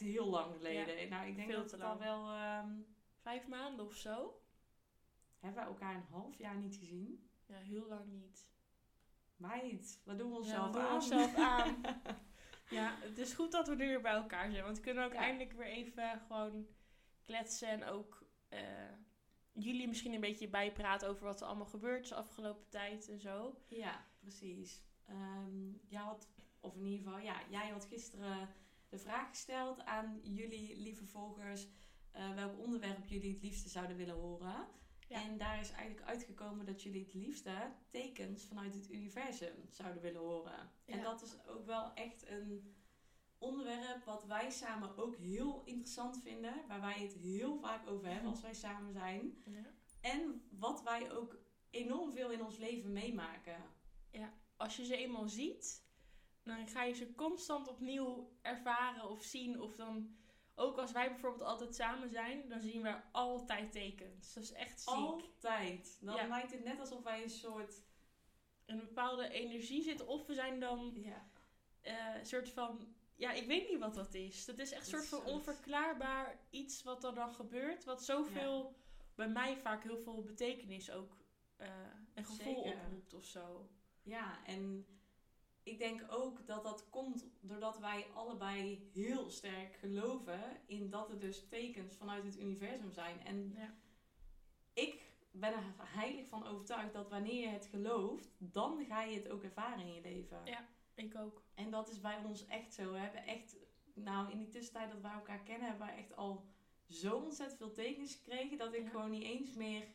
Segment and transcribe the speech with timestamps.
[0.00, 1.08] Echt heel lang geleden.
[1.08, 2.30] Nou, ik denk dat het al wel...
[2.32, 2.70] ehm,
[3.20, 4.40] Vijf maanden of zo.
[5.38, 7.28] hebben we elkaar een half jaar niet gezien?
[7.46, 8.50] Ja, heel lang niet.
[9.36, 10.94] Meid, wat doen we Ja, onszelf we doen aan?
[10.94, 11.76] onszelf aan.
[12.70, 14.64] Ja, het is goed dat we nu weer bij elkaar zijn.
[14.64, 15.18] Want we kunnen ook Ja.
[15.18, 16.66] eindelijk weer even gewoon
[17.22, 17.68] kletsen.
[17.68, 18.60] En ook eh,
[19.52, 23.20] jullie misschien een beetje bijpraten over wat er allemaal gebeurd is de afgelopen tijd en
[23.20, 23.54] zo.
[23.68, 24.82] Ja, precies.
[25.06, 26.28] Ehm jij had,
[26.60, 28.48] of in ieder geval, ja, jij had gisteren
[28.88, 31.68] de vraag gesteld aan jullie lieve volgers
[32.10, 34.66] eh, welk onderwerp jullie het liefste zouden willen horen.
[35.08, 35.22] Ja.
[35.22, 40.20] En daar is eigenlijk uitgekomen dat jullie het liefste tekens vanuit het universum zouden willen
[40.20, 40.70] horen.
[40.84, 41.02] En Ja.
[41.02, 42.74] dat is ook wel echt een
[43.38, 46.54] onderwerp wat wij samen ook heel interessant vinden.
[46.68, 49.42] Waar wij het heel vaak over hebben als wij samen zijn.
[49.44, 49.64] Ja.
[50.00, 51.38] En wat wij ook
[51.70, 53.62] enorm veel in ons leven meemaken.
[54.56, 55.86] Als je ze eenmaal ziet,
[56.48, 59.60] dan ga je ze constant opnieuw ervaren of zien.
[59.60, 60.16] Of dan,
[60.54, 64.34] ook als wij bijvoorbeeld altijd samen zijn, dan zien we altijd tekens.
[64.34, 64.88] Dat is echt ziek.
[64.94, 65.98] Altijd.
[66.00, 66.26] Dan Ja.
[66.26, 67.82] lijkt het net alsof wij een soort...
[68.66, 70.04] Een bepaalde energie zit.
[70.06, 71.28] Of we zijn dan Ja,
[71.80, 72.94] eh, een soort van.
[73.14, 74.44] Ja, ik weet niet wat dat is.
[74.44, 77.84] Dat is echt een soort van onverklaarbaar iets wat er dan gebeurt.
[77.84, 78.76] Wat zoveel,
[79.14, 81.16] bij mij vaak heel veel betekenis ook.
[81.56, 81.68] eh
[82.14, 82.80] een gevoel Zeker.
[82.80, 83.68] oproept of zo.
[84.02, 84.86] ja, en
[85.70, 91.18] ik denk ook dat dat komt doordat wij allebei heel sterk geloven in dat er
[91.18, 93.20] dus tekens vanuit het universum zijn.
[93.24, 93.74] En Ja.
[94.72, 99.28] ik ben er heilig van overtuigd dat wanneer je het gelooft, dan ga je het
[99.28, 100.40] ook ervaren in je leven.
[100.44, 100.68] Ja.
[100.94, 101.42] Ik ook.
[101.54, 102.92] En dat is bij ons echt zo.
[102.92, 103.56] We hebben echt,
[103.94, 106.44] nou in die tussentijd dat wij elkaar kennen, hebben wij echt al
[106.88, 108.88] zo ontzettend veel tekens gekregen dat ik Ja.
[108.88, 109.88] gewoon niet eens meer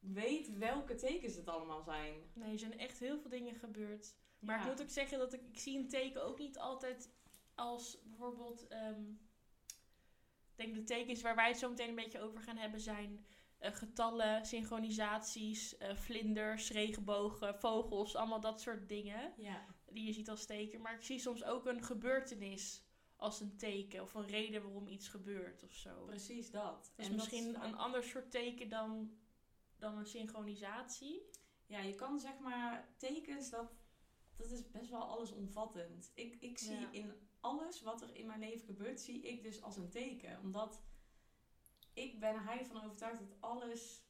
[0.00, 2.14] weet welke tekens het allemaal zijn.
[2.32, 4.14] Nee, er zijn echt heel veel dingen gebeurd.
[4.38, 4.62] Maar Ja.
[4.64, 7.10] ik moet ook zeggen dat ik, ik zie een teken ook niet altijd
[7.54, 8.66] als bijvoorbeeld.
[8.66, 9.10] ehm,
[10.56, 13.26] ik denk de tekens waar wij het zo meteen een beetje over gaan hebben zijn
[13.58, 19.32] eh, getallen, synchronisaties, eh, vlinders, regenbogen, vogels, allemaal dat soort dingen.
[19.36, 20.80] Ja, die je ziet als teken.
[20.80, 22.84] Maar ik zie soms ook een gebeurtenis
[23.16, 24.02] als een teken.
[24.02, 26.04] Of een reden waarom iets gebeurt of zo.
[26.04, 26.92] precies dat.
[26.96, 29.18] Dus En dat misschien is een ander soort teken dan,
[29.78, 31.30] dan een synchronisatie.
[31.66, 33.72] Ja, je kan zeg maar tekens, dat,
[34.36, 36.12] dat is best wel allesomvattend.
[36.14, 36.90] Ik, ik zie Ja.
[36.90, 40.40] in alles wat er in mijn leven gebeurt, zie ik dus als een teken.
[40.40, 40.82] Omdat
[41.92, 44.04] ik ben er heilig van overtuigd dat alles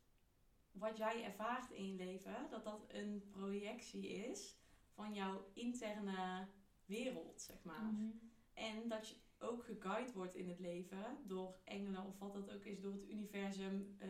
[0.71, 4.57] wat jij ervaart in je leven, dat dat een projectie is
[4.95, 6.49] van jouw interne
[6.85, 7.83] wereld, zeg maar.
[7.83, 8.11] Mhm.
[8.55, 9.15] En dat je
[9.49, 13.09] ook geguid wordt in het leven door engelen of wat dat ook is, door het
[13.09, 14.09] universum, eh,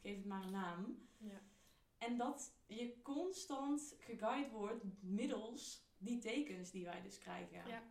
[0.00, 1.08] geef het maar een naam.
[1.18, 1.40] Ja.
[1.98, 7.68] En dat je constant geguid wordt middels die tekens die wij dus krijgen.
[7.68, 7.82] Ja.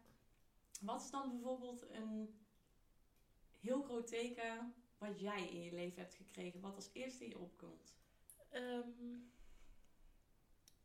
[0.81, 2.39] Wat is dan bijvoorbeeld een
[3.59, 7.39] heel groot teken wat jij in je leven hebt gekregen, wat als eerste in je
[7.39, 7.95] opkomt?
[8.49, 9.19] Ehm,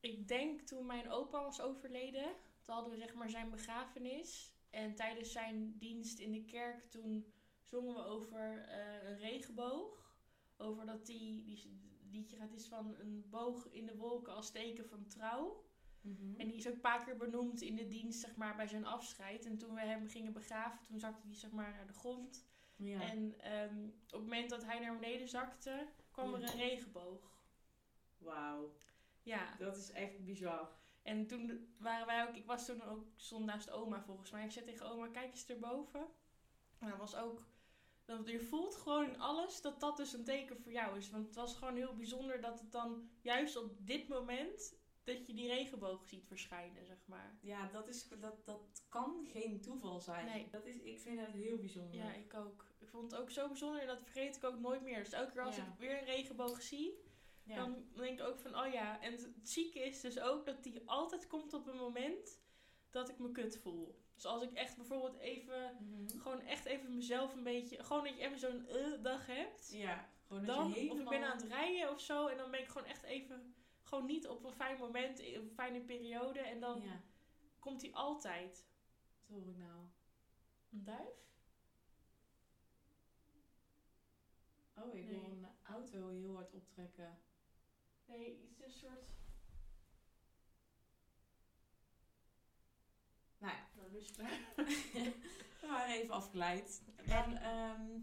[0.01, 4.54] ik denk toen mijn opa was overleden, toen hadden we zeg maar zijn begrafenis.
[4.75, 10.17] En tijdens zijn dienst in de kerk, toen zongen we over eh, een regenboog.
[10.57, 11.81] Over dat die, die
[12.11, 15.63] liedje gaat is van een boog in de wolken als teken van trouw.
[16.37, 18.85] En die is ook een paar keer benoemd in de dienst, zeg maar, bij zijn
[18.87, 19.45] afscheid.
[19.47, 22.47] En toen we hem gingen begraven, toen zakte hij zeg maar naar de grond.
[22.77, 23.01] ja.
[23.01, 26.37] En ehm, op het moment dat hij naar beneden zakte, kwam Ja.
[26.37, 27.33] er een regenboog.
[28.19, 28.75] Wauw,
[29.23, 30.71] Ja, dat is echt bizar.
[31.05, 34.45] En toen waren wij ook, ik was toen ook stond naast oma volgens mij.
[34.45, 36.07] Ik zei tegen oma, kijk eens erboven.
[36.79, 37.43] En dat was ook,
[38.05, 41.11] dat je voelt gewoon in alles dat dat dus een teken voor jou is.
[41.11, 45.35] Want het was gewoon heel bijzonder dat het dan juist op dit moment, dat je
[45.35, 47.39] die regenboog ziet verschijnen, zeg maar.
[47.41, 50.27] Ja, dat, is, dat, dat kan geen toeval zijn.
[50.27, 50.49] Nee.
[50.51, 51.95] Dat is, ik vind het heel bijzonder.
[51.97, 52.65] Ja, ik ook.
[52.79, 54.99] Ik vond het ook zo bijzonder en dat vergeet ik ook nooit meer.
[55.05, 55.63] Dus elke keer als Ja.
[55.63, 56.99] ik weer een regenboog zie,
[57.45, 57.55] Ja.
[57.55, 59.01] dan denk ik ook van, oh ja.
[59.01, 62.43] En het zieke is dus ook dat die altijd komt op een moment
[62.91, 64.03] dat ik me kut voel.
[64.15, 66.19] Dus als ik echt bijvoorbeeld even, Mhm.
[66.19, 69.71] gewoon echt even mezelf een beetje, gewoon dat je even zo'n eh dag hebt.
[69.73, 70.95] Ja, gewoon dat Dan, je helemaal...
[70.97, 73.55] of ik ben aan het rijden of zo en dan ben ik gewoon echt even,
[73.83, 76.39] gewoon niet op een fijn moment, in een fijne periode.
[76.41, 77.03] En dan Ja,
[77.59, 78.67] komt die altijd.
[79.27, 79.81] wat hoor ik nou?
[80.73, 81.23] Een duif?
[84.77, 85.15] Oh, ik Nee.
[85.19, 87.19] hoor een auto heel hard optrekken.
[88.07, 89.13] Nee, het is een soort...
[93.39, 94.11] Nou ja, Nou, dus
[95.61, 96.83] we waren even afgeleid.
[97.07, 97.99] Dan, ehm,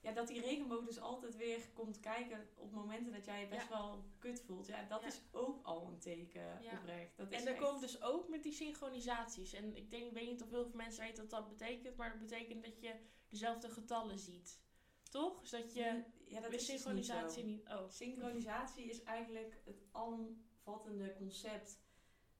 [0.00, 3.68] ja, dat die regenboog dus altijd weer komt kijken op momenten dat jij je best
[3.68, 4.66] wel kut voelt.
[4.66, 5.06] Ja, dat Ja.
[5.06, 6.72] is ook al een teken Ja.
[6.78, 7.16] oprecht.
[7.16, 9.52] Dat is En dat echt- komt dus ook met die synchronisaties.
[9.52, 12.10] En ik denk, ik weet niet of heel veel mensen weten wat dat betekent, maar
[12.10, 12.94] dat betekent dat je
[13.28, 14.60] dezelfde getallen ziet.
[15.08, 15.40] Toch?
[15.40, 17.68] Dus dat je ja, dat is dus synchronisatie niet.
[17.68, 17.88] Oh.
[17.88, 21.80] Synchronisatie is eigenlijk het alomvattende concept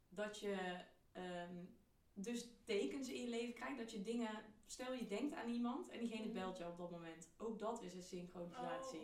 [0.09, 0.81] dat je
[1.13, 1.65] ehm,
[2.15, 3.79] dus tekens in je leven krijgt.
[3.79, 6.33] Dat je dingen, stel je denkt aan iemand en diegene Mhm.
[6.33, 7.29] belt jou op dat moment.
[7.37, 9.01] Ook dat is een synchronisatie.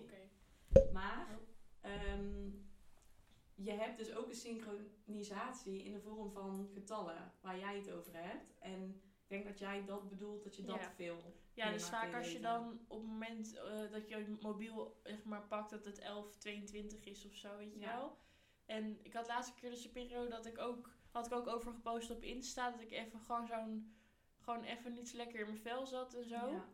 [0.72, 0.92] Oh.
[0.92, 1.90] Maar Oh.
[1.90, 2.50] ehm,
[3.54, 8.12] je hebt dus ook een synchronisatie in de vorm van getallen waar jij het over
[8.16, 8.58] hebt.
[8.58, 9.02] En
[9.34, 10.90] denk dat jij dat bedoelt, dat je dat Ja.
[10.90, 11.16] veel
[11.54, 15.24] Ja, dus vaak als je dan op het moment eh, dat je je mobiel zeg
[15.24, 17.96] maar, pakt dat het 11.22 is of zo, weet je Ja.
[17.96, 18.18] wel.
[18.66, 21.72] En ik had laatste keer dus een periode dat ik ook, had ik ook over
[21.72, 23.96] gepost op Insta, dat ik even gewoon zo'n,
[24.38, 26.50] gewoon even niet zo lekker in mijn vel zat en zo.
[26.50, 26.68] Ja.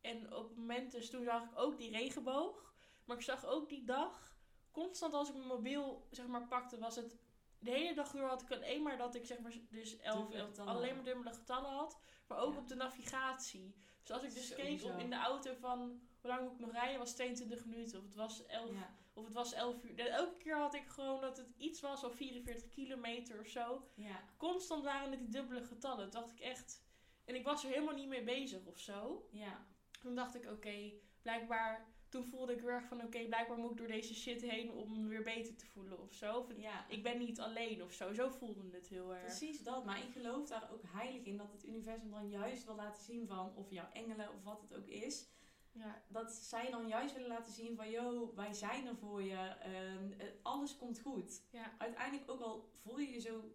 [0.00, 2.74] En op het moment dus toen zag ik ook die regenboog.
[3.04, 4.36] Maar ik zag ook die dag,
[4.70, 7.18] constant als ik mijn mobiel zeg maar pakte, was het
[7.60, 10.38] de hele dag door had ik alleen maar dat ik zeg maar dus 11, Dubbele
[10.38, 10.72] 11 getallen.
[10.74, 11.98] alleen maar dubbele getallen had.
[12.28, 12.58] Maar ook Ja.
[12.58, 13.74] op de navigatie.
[14.02, 15.78] Dus als ik dus keek op in de auto van
[16.20, 17.98] hoe lang moet ik nog rijden, was het 22 minuten.
[17.98, 18.94] Of het was 11, Ja.
[19.14, 19.98] of het was 11 uur.
[19.98, 23.88] En elke keer had ik gewoon dat het iets was of 44 kilometer of zo.
[23.94, 24.22] Ja.
[24.36, 26.10] Constant waren het die dubbele getallen.
[26.10, 26.82] Toen dacht ik echt.
[27.24, 29.28] En ik was er helemaal niet mee bezig of zo.
[29.30, 29.66] Ja.
[30.00, 30.92] Toen dacht ik, oké,
[31.22, 31.88] blijkbaar.
[32.10, 35.02] Toen voelde ik heel erg van, oké, blijkbaar moet ik door deze shit heen om
[35.02, 36.36] me weer beter te voelen of zo.
[36.38, 36.84] Of ja.
[36.88, 38.12] ik ben niet alleen of zo.
[38.12, 39.22] Zo voelde het heel erg.
[39.22, 42.74] Precies dat, maar ik geloof daar ook heilig in dat het universum dan juist wil
[42.74, 45.26] laten zien van, of jouw engelen of wat het ook is,
[45.72, 49.36] Ja, dat zij dan juist willen laten zien van, yo, wij zijn er voor je,
[49.60, 51.42] ehm, eh, alles komt goed.
[51.50, 53.54] ja, Uiteindelijk ook al voel je je zo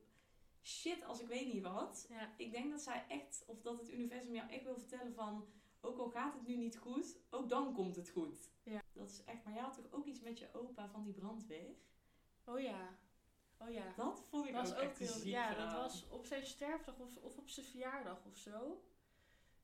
[0.64, 2.34] shit als ik weet niet wat, ja.
[2.38, 5.46] ik denk dat zij echt, of dat het universum jou echt wil vertellen van,
[5.86, 8.52] ook al gaat het nu niet goed, ook dan komt het goed.
[8.64, 8.82] Ja.
[8.94, 11.76] Dat is echt, maar jij had toch ook iets met je opa van die brandweer?
[12.44, 12.98] Oh ja.
[13.58, 13.94] Oh ja.
[13.96, 16.46] Dat vond ik was ook, ook echt een heel, ziek ja, dat was op zijn
[16.46, 18.84] sterfdag of, of op zijn verjaardag of zo.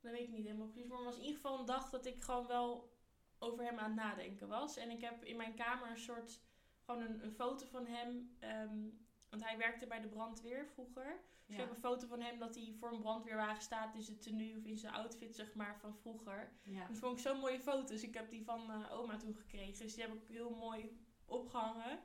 [0.00, 0.88] Dat weet ik niet helemaal precies.
[0.88, 2.92] Maar het was in ieder geval een dag dat ik gewoon wel
[3.38, 4.76] over hem aan het nadenken was.
[4.76, 6.40] En ik heb in mijn kamer een soort,
[6.84, 8.36] gewoon een, een foto van hem.
[8.38, 8.88] ehm,
[9.32, 11.20] want hij werkte bij de brandweer vroeger.
[11.46, 11.62] Dus Ja.
[11.62, 14.56] ik heb een foto van hem dat hij voor een brandweerwagen staat in zijn tenue
[14.58, 16.52] of in zijn outfit, zeg maar, van vroeger.
[16.62, 16.86] Ja.
[16.86, 17.86] Dat vond ik zo'n mooie foto.
[17.86, 19.78] Dus ik heb die van eh, oma toen gekregen.
[19.84, 21.98] Dus die heb ik heel mooi opgehangen.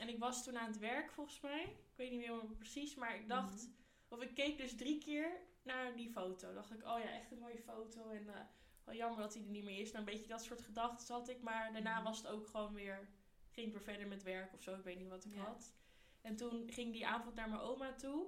[0.00, 1.62] En ik was toen aan het werk volgens mij.
[1.62, 2.94] Ik weet niet meer helemaal precies.
[2.94, 3.52] Maar ik dacht...
[3.62, 3.70] Mhm.
[4.08, 6.54] Of ik keek dus drie keer naar die foto.
[6.54, 8.10] dacht ik, oh ja, echt een mooie foto.
[8.10, 8.40] En eh
[8.84, 9.92] wel jammer dat hij er niet meer is.
[9.92, 11.42] Nou, een beetje dat soort gedachten had ik.
[11.42, 12.04] Maar daarna Mhm.
[12.04, 13.08] was het ook gewoon weer...
[13.50, 14.74] Ging ik weer verder met werk of zo.
[14.74, 15.42] Ik weet niet wat ik Ja.
[15.42, 15.72] had.
[16.22, 18.26] En toen ging die avond naar mijn oma toe.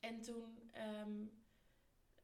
[0.00, 1.24] En toen ehm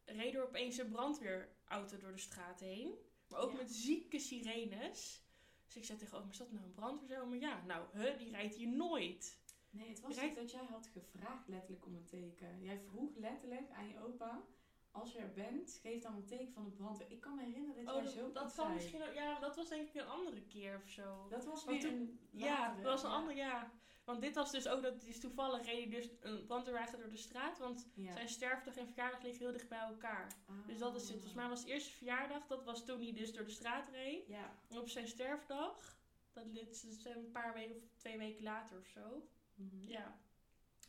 [0.04, 2.94] reed er opeens een brandweerauto door de straat heen.
[3.28, 3.56] Maar ook Ja.
[3.56, 5.22] met zieke sirenes.
[5.66, 7.26] Dus ik zei tegen oma, is dat nou een brandweer?
[7.26, 9.40] Maar ja, nou, huh, die rijdt hier nooit.
[9.70, 12.62] Nee, het was Rijdt- niet dat jij had gevraagd letterlijk om een teken.
[12.62, 14.42] Jij vroeg letterlijk aan je opa,
[14.90, 17.10] als je er bent, geef dan een teken van de brandweer.
[17.10, 18.74] Ik kan me herinneren dat Oh, jij zo dat, kan zei.
[18.74, 21.26] misschien ook, ja, dat was denk ik een andere keer of zo.
[21.28, 23.14] Dat was weer toen- een ja, dat was een ja.
[23.16, 23.72] andere, ja.
[24.04, 27.16] Want dit was dus ook, dat is toevallig reed hij dus een brandweerwagen door de
[27.16, 27.58] straat.
[27.58, 28.12] Want Ja.
[28.12, 30.32] zijn sterfdag en verjaardag liggen heel dicht bij elkaar.
[30.66, 31.10] Dus dat is het.
[31.10, 34.26] Volgens mij was het eerste verjaardag, dat was toen hij dus door de straat reed.
[34.26, 34.58] Ja.
[34.68, 35.98] En op zijn sterfdag,
[36.32, 39.28] dat is een paar weken of twee weken later of zo.
[39.54, 39.88] Mhm.
[39.88, 40.20] Ja.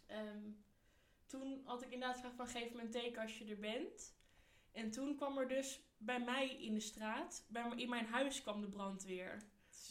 [0.05, 0.51] Ehm,
[1.25, 4.15] toen had ik inderdaad gevraagd van geef me een teken als je er bent.
[4.71, 8.61] En toen kwam er dus bij mij in de straat, bij in mijn huis kwam
[8.61, 9.43] de brandweer.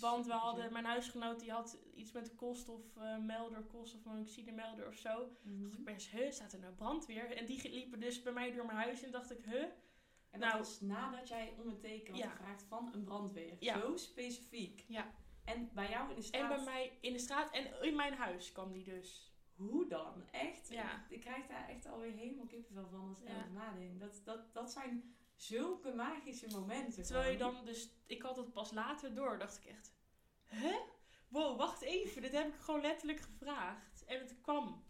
[0.03, 5.29] Want we hadden, mijn huisgenoot die had iets met de koolstofmelder, koolstofmonoxidemelder of zo.
[5.43, 5.63] Mhm.
[5.63, 7.37] dacht ik best, huh, staat er nou brandweer?
[7.37, 9.63] En die liepen dus bij mij door mijn huis en dacht ik, huh?
[10.31, 12.31] En dat Nou- was nadat jij om een teken had Ja.
[12.31, 13.57] gevraagd van een brandweer.
[13.61, 13.79] Ja.
[13.81, 14.85] Zo specifiek.
[14.89, 15.15] Ja.
[15.45, 18.15] En bij jou in de straat, En bij mij in de straat en in mijn
[18.15, 19.31] huis kwam die dus.
[19.55, 20.25] hoe dan?
[20.31, 20.69] Echt?
[20.69, 21.05] Ja.
[21.09, 23.33] Ik krijg daar echt alweer helemaal kippenvel van als ik Ja.
[23.35, 24.01] erover nadenk.
[24.01, 27.03] Dat, dat, dat zijn zulke magische momenten.
[27.03, 29.93] Terwijl je dan dus, ik had het pas later door, dacht ik echt,
[30.45, 30.75] hè?
[31.29, 34.05] Wow, wacht even, dit heb ik gewoon letterlijk gevraagd.
[34.05, 34.85] En het kwam.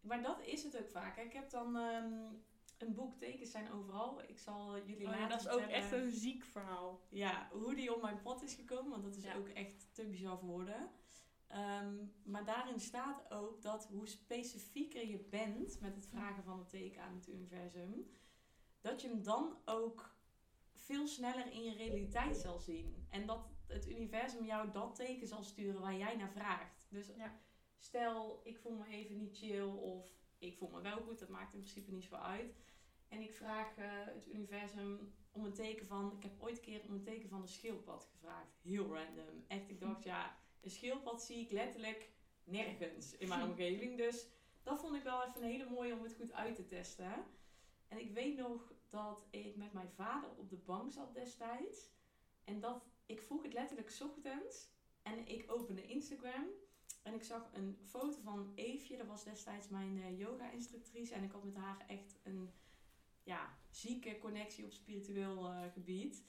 [0.00, 1.16] Maar dat is het ook vaak.
[1.16, 1.22] hè.
[1.22, 2.32] Ik heb dan ehm,
[2.78, 4.22] een boek Tekens zijn overal.
[4.28, 7.00] Ik zal jullie Oh ja, later dat is ook echt een ziek verhaal.
[7.08, 8.90] Ja, hoe die op mijn pad is gekomen.
[8.90, 9.34] Want dat is Ja.
[9.34, 10.90] ook echt te bizar voor woorden.
[11.46, 11.94] Ehm,
[12.24, 17.02] maar daarin staat ook dat hoe specifieker je bent met het vragen van een teken
[17.02, 18.10] aan het universum,
[18.86, 20.14] dat je hem dan ook
[20.74, 23.06] veel sneller in je realiteit zal zien.
[23.10, 26.86] En dat het universum jou dat teken zal sturen waar jij naar vraagt.
[26.88, 27.40] Dus Ja.
[27.76, 31.54] stel, ik voel me even niet chill of ik voel me wel goed, dat maakt
[31.54, 32.54] in principe niet zo uit.
[33.08, 36.12] En ik vraag eh, het universum om een teken van...
[36.16, 38.58] Ik heb ooit een keer om een teken van een schildpad gevraagd.
[38.62, 39.44] Heel random.
[39.46, 42.10] Echt, ik dacht, ja, een schildpad zie ik letterlijk
[42.44, 43.96] nergens in mijn omgeving.
[43.96, 44.26] Dus
[44.62, 47.24] dat vond ik wel even een hele mooie om het goed uit te testen.
[47.88, 51.90] En ik weet nog dat ik met mijn vader op de bank zat destijds.
[52.44, 54.68] En dat ik vroeg het letterlijk 's ochtends.
[55.02, 56.46] En ik opende Instagram.
[57.02, 58.96] En ik zag een foto van Eefje.
[58.96, 61.14] Dat was destijds mijn eh, yoga-instructrice.
[61.14, 62.50] En ik had met haar echt een
[63.22, 66.24] ja, zieke connectie op spiritueel eh, gebied.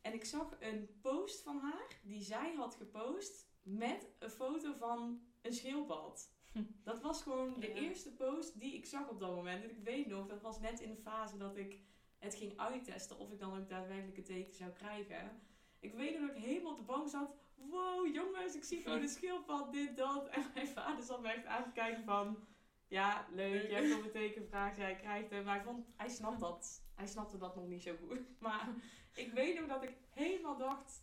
[0.00, 5.20] En ik zag een post van haar die zij had gepost met een foto van
[5.42, 6.33] een schildpad.
[6.84, 7.74] Dat was gewoon de Ja.
[7.74, 9.62] eerste post die ik zag op dat moment.
[9.62, 11.78] En ik weet nog, dat was net in de fase dat ik
[12.18, 15.40] het ging uittesten of ik dan ook daadwerkelijk een teken zou krijgen.
[15.80, 17.36] Ik weet nog dat ik helemaal op de bank zat.
[17.54, 20.28] Wow, jongens, ik zie gewoon een schildpad, dit, dat.
[20.28, 22.46] En mijn vader zat me echt aan te kijken van...
[22.88, 25.44] Ja, leuk, je hebt op een teken gevraagd, jij krijgt hem.
[25.44, 28.20] Maar hij, vond, hij, snapt dat, hij snapte dat nog niet zo goed.
[28.40, 28.68] Maar
[29.14, 31.02] ik weet nog dat ik helemaal dacht...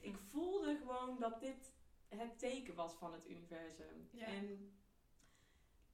[0.00, 1.72] Ik voelde gewoon dat dit
[2.08, 4.08] het teken was van het universum.
[4.10, 4.26] Ja.
[4.26, 4.72] En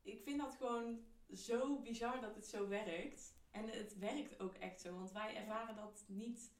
[0.08, 3.36] ik vind dat gewoon zo bizar dat het zo werkt.
[3.50, 6.52] En het werkt ook echt zo, want wij ervaren dat niet.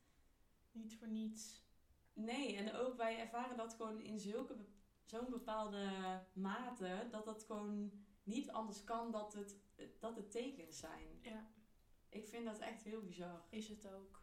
[0.72, 1.66] Niet voor niets.
[2.12, 4.56] Nee, en ook wij ervaren dat gewoon in zulke
[5.04, 5.90] zo'n bepaalde
[6.32, 9.56] mate dat dat gewoon niet anders kan dat het,
[10.00, 11.18] dat het tekens zijn.
[11.22, 11.46] Ja,
[12.08, 13.46] Ik vind dat echt heel bizar.
[13.50, 14.22] is het ook.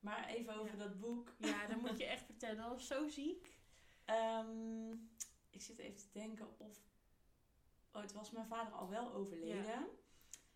[0.00, 0.84] Maar even over Ja.
[0.84, 1.34] dat boek.
[1.38, 2.56] Ja, dat moet je echt vertellen.
[2.56, 3.58] Dat was zo ziek.
[4.04, 4.90] Ehm,
[5.50, 6.78] ik zit even te denken of.
[7.92, 9.64] Oh, het was mijn vader al wel overleden.
[9.64, 9.86] Ja.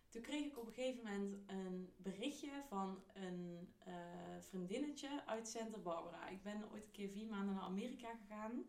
[0.09, 3.93] Toen kreeg ik op een gegeven moment een berichtje van een eh,
[4.39, 6.27] vriendinnetje uit Santa Barbara.
[6.27, 8.65] Ik ben ooit een keer vier maanden naar Amerika gegaan.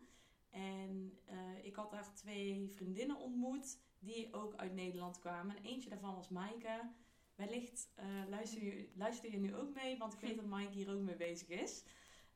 [0.49, 5.55] En eh, ik had daar twee vriendinnen ontmoet die ook uit Nederland kwamen.
[5.55, 6.89] En eentje daarvan was Maaike.
[7.35, 10.93] Wellicht eh, luister, je, luister je nu ook mee, want ik weet dat Maaike hier
[10.93, 11.83] ook mee bezig is.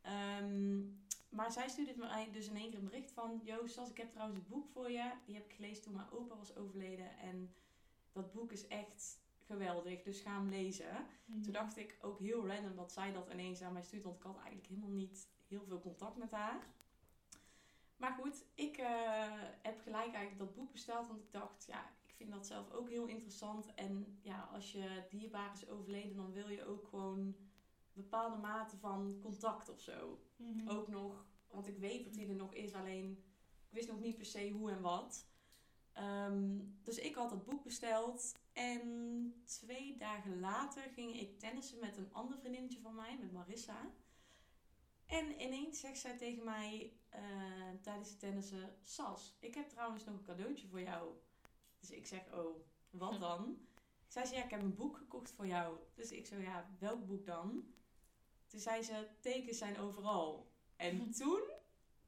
[0.01, 0.81] Ehm,
[1.31, 3.41] maar zij stuurde mij dus in één keer een bericht van...
[3.65, 5.11] Sas, ik heb trouwens een boek voor je.
[5.25, 7.17] Die heb ik gelezen toen mijn opa was overleden.
[7.17, 7.53] En
[8.11, 11.07] dat boek is echt geweldig, dus ga hem lezen.
[11.43, 14.03] Toen dacht ik ook heel random dat zij dat ineens aan mij stuurt.
[14.03, 16.67] Want ik had eigenlijk helemaal niet heel veel contact met haar.
[17.97, 21.07] Maar goed, ik eh, heb gelijk eigenlijk dat boek besteld.
[21.07, 23.73] Want ik dacht, ja, ik vind dat zelf ook heel interessant.
[23.73, 27.35] En ja, als je dierbaar is overleden, dan wil je ook gewoon
[27.93, 30.69] bepaalde mate van contact of zo Mhm.
[30.69, 33.11] ook nog, want ik weet dat hij er nog is, alleen
[33.67, 35.25] ik wist nog niet per se hoe en wat.
[35.93, 41.97] Ehm, dus ik had dat boek besteld en twee dagen later ging ik tennissen met
[41.97, 43.91] een ander vriendinnetje van mij, met Marissa.
[45.05, 47.21] En ineens zegt zij tegen mij eh,
[47.81, 51.13] tijdens het tennissen, Sas, ik heb trouwens nog een cadeautje voor jou.
[51.79, 52.55] Dus ik zeg, oh,
[52.89, 53.57] wat dan?
[54.07, 55.77] Zij zei, ja, ik heb een boek gekocht voor jou.
[55.93, 57.73] Dus ik zo, ja, welk boek dan?
[58.51, 60.51] Toen zei ze, tekens zijn overal.
[60.75, 61.41] En toen,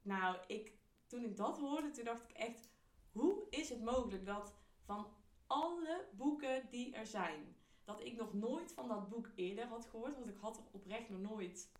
[0.02, 0.74] nou, ik,
[1.08, 2.70] toen ik dat hoorde, toen dacht ik echt,
[3.12, 4.54] hoe is het mogelijk dat
[4.86, 5.08] van
[5.48, 10.16] alle boeken die er zijn, dat ik nog nooit van dat boek eerder had gehoord,
[10.16, 11.72] want ik had er oprecht nog nooit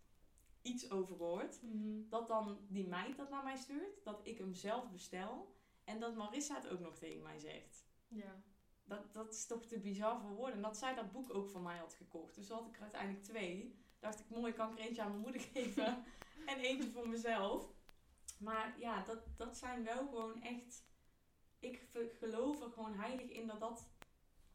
[0.62, 2.08] iets over gehoord, Mhm.
[2.08, 5.54] dat dan die meid dat naar mij stuurt, dat ik hem zelf bestel
[5.84, 7.86] en dat Marissa het ook nog tegen mij zegt.
[8.08, 8.42] Ja.
[8.84, 10.54] Dat, dat is toch te bizar voor woorden.
[10.56, 12.34] En dat zij dat boek ook van mij had gekocht.
[12.34, 13.78] Dus had ik er uiteindelijk twee.
[14.04, 16.04] Dacht ik, mooi, kan ik er eentje aan mijn moeder geven.
[16.46, 17.72] en eentje voor mezelf.
[18.38, 20.84] Maar ja, dat, dat zijn wel gewoon echt...
[21.58, 23.88] Ik geloof er gewoon heilig in dat, dat,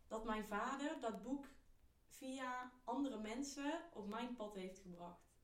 [0.07, 1.45] dat mijn vader dat boek
[2.07, 5.37] via andere mensen op mijn pad heeft gebracht.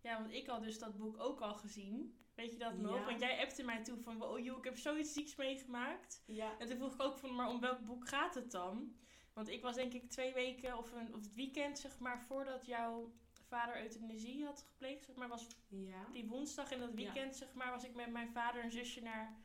[0.00, 2.18] Ja, want ik had dus dat boek ook al gezien.
[2.34, 2.96] Weet je dat nog?
[2.96, 3.04] Ja.
[3.04, 6.22] Want jij appte mij toen van, oh joh, ik heb zoiets zieks meegemaakt.
[6.26, 6.58] Ja.
[6.58, 8.96] En toen vroeg ik ook van, maar om welk boek gaat het dan?
[9.34, 12.66] Want ik was denk ik twee weken of, een, of het weekend, zeg maar, voordat
[12.66, 13.12] jouw
[13.48, 16.06] vader euthanasie had gepleegd, zeg maar, was Ja.
[16.12, 16.94] die woensdag in dat Ja.
[16.94, 19.42] weekend, zeg maar, was ik met mijn vader en zusje naar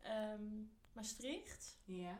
[0.00, 1.78] ehm, Maastricht.
[1.84, 2.18] Ja.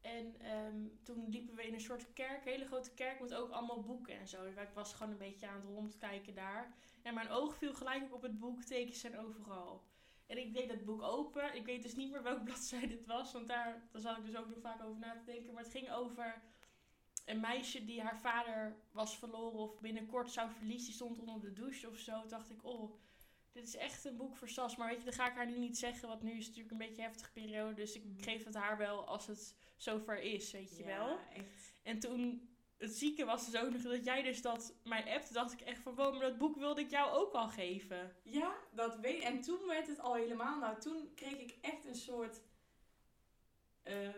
[0.00, 3.50] En ehm, toen liepen we in een soort kerk, een hele grote kerk met ook
[3.50, 4.44] allemaal boeken en zo.
[4.44, 6.74] Dus ik was gewoon een beetje aan het rondkijken daar.
[7.02, 9.82] En mijn oog viel gelijk op het boek Tekens zijn overal.
[10.26, 11.54] En ik deed dat boek open.
[11.54, 14.36] Ik weet dus niet meer welke bladzijde het was, want daar, daar zat ik dus
[14.36, 15.52] ook nog vaak over na te denken.
[15.54, 16.42] Maar het ging over
[17.24, 20.84] een meisje die haar vader was verloren of binnenkort zou verliezen.
[20.86, 22.20] Die stond onder de douche of zo.
[22.20, 22.92] Toen dacht ik, oh,
[23.52, 24.76] dit is echt een boek voor Sas.
[24.76, 26.72] Maar weet je, dat ga ik haar nu niet zeggen, want nu is het natuurlijk
[26.72, 27.74] een beetje een heftige periode.
[27.74, 28.22] Dus ik Mhm.
[28.22, 31.08] geef het haar wel als het zover is, weet je wel.
[31.08, 31.72] Ja, echt.
[31.82, 35.52] En toen, het zieke was dus ook nog dat jij dus dat mij appte, dacht
[35.52, 38.16] ik echt van, wow, maar dat boek wilde ik jou ook al geven.
[38.22, 40.58] Ja, dat weet En toen werd het al helemaal.
[40.58, 42.40] Nou, toen kreeg ik echt een soort
[43.82, 44.08] eh,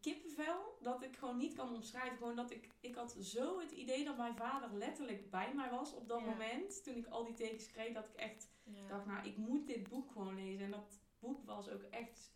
[0.00, 2.16] kippenvel kippenvel dat ik gewoon niet kan omschrijven.
[2.16, 5.94] Gewoon dat ik, ik had zo het idee dat mijn vader letterlijk bij mij was
[5.94, 6.26] op dat Ja.
[6.26, 6.84] moment.
[6.84, 8.86] Toen ik al die tekens kreeg, dat ik echt Ja.
[8.86, 10.64] dacht, nou, ik moet dit boek gewoon lezen.
[10.64, 12.32] En dat boek was ook echt,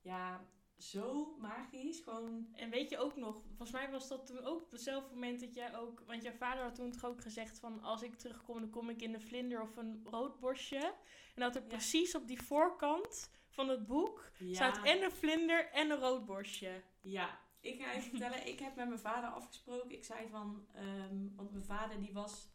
[0.00, 0.46] ja,
[0.90, 2.00] zo magisch.
[2.00, 5.40] Gewoon, En weet je ook nog, volgens mij was dat toen ook op hetzelfde moment
[5.40, 8.60] dat jij ook, want jouw vader had toen toch ook gezegd van als ik terugkom
[8.60, 10.94] dan kom ik in een vlinder of een roodborstje.
[11.34, 11.68] En dat er Ja.
[11.68, 16.82] precies op die voorkant van het boek ja, staat en een vlinder en een roodborstje.
[17.00, 17.40] ja.
[17.60, 19.90] Ik ga even vertellen, ik heb met mijn vader afgesproken.
[19.90, 22.48] Ik zei van, ehm, want mijn vader die was,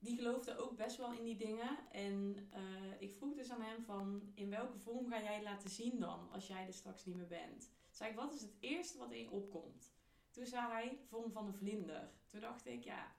[0.00, 1.78] die geloofde ook best wel in die dingen.
[1.92, 2.62] En eh,
[2.98, 6.46] ik vroeg dus aan hem van, in welke vorm ga jij laten zien dan, als
[6.46, 7.60] jij er straks niet meer bent?
[7.60, 9.92] Toen zei ik, wat is het eerste wat in je opkomt?
[10.30, 12.10] Toen zei hij, vorm van een vlinder.
[12.26, 13.14] Toen dacht ik, ja,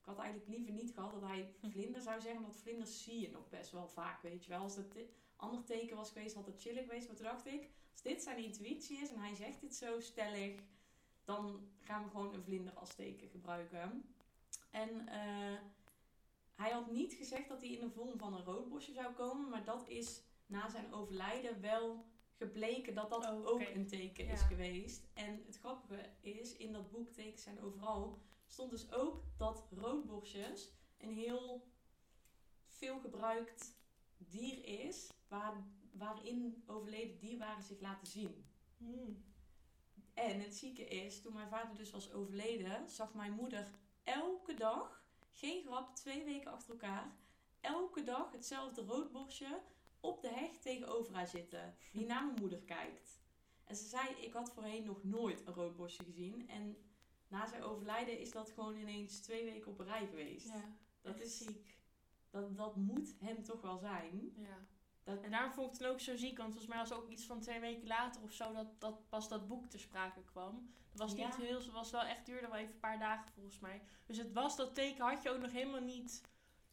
[0.00, 3.30] ik had eigenlijk liever niet gehad dat hij vlinder zou zeggen, want vlinders zie je
[3.30, 4.60] nog best wel vaak, weet je wel.
[4.60, 7.06] Als het een ander teken was geweest, had het chillig geweest.
[7.06, 10.60] Maar toen dacht ik, als dit zijn intuïtie is en hij zegt dit zo stellig,
[11.24, 14.04] dan gaan we gewoon een vlinder als teken gebruiken.
[14.70, 15.58] En eh,
[16.54, 19.64] hij had niet gezegd dat hij in de vorm van een roodbosje zou komen, maar
[19.64, 22.04] dat is na zijn overlijden wel
[22.36, 25.06] gebleken dat dat Oh, ook een teken is geweest.
[25.14, 30.72] En het grappige is, in dat boek Tekens zijn overal, stond dus ook dat roodborstjes
[30.98, 31.72] een heel
[32.68, 33.76] veel gebruikt
[34.16, 38.44] dier is, waar, waarin overleden dierbaren zich laten zien.
[38.76, 39.24] Hmm.
[40.14, 43.70] En het zieke is, toen mijn vader dus was overleden, zag mijn moeder
[44.02, 45.03] elke dag,
[45.34, 47.16] geen grap, twee weken achter elkaar,
[47.60, 49.60] elke dag hetzelfde roodborstje
[50.00, 53.22] op de heg tegenover haar zitten, die naar mijn moeder kijkt.
[53.64, 56.48] En ze zei, ik had voorheen nog nooit een roodborstje gezien.
[56.48, 56.76] En
[57.28, 60.48] na zijn overlijden is dat gewoon ineens twee weken op een rij geweest.
[60.48, 61.78] Ja, dat, is, ziek.
[62.30, 64.32] dat, dat moet hem toch wel zijn.
[64.36, 64.66] Ja.
[65.04, 67.24] Dat, En daarom vond ik het ook zo ziek, want volgens mij was ook iets
[67.24, 70.70] van twee weken later of zo dat, dat pas dat boek ter sprake kwam.
[70.90, 71.36] Het was, niet Ja.
[71.36, 73.82] heel, was wel echt duurde wel even een paar dagen volgens mij.
[74.06, 76.22] Dus het was dat teken had je ook nog helemaal niet,